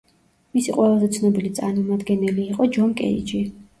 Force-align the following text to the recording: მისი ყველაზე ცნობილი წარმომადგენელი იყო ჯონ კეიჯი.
მისი 0.57 0.73
ყველაზე 0.77 1.09
ცნობილი 1.17 1.51
წარმომადგენელი 1.59 2.47
იყო 2.53 2.71
ჯონ 2.79 2.97
კეიჯი. 3.03 3.45